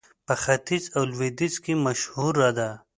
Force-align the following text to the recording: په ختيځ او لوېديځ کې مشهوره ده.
په 0.27 0.33
ختيځ 0.43 0.83
او 0.95 1.03
لوېديځ 1.11 1.55
کې 1.63 1.73
مشهوره 1.85 2.49
ده. 2.57 2.69